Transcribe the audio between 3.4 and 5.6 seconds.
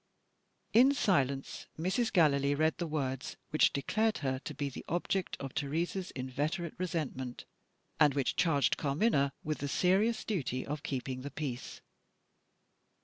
which declared her to be the object of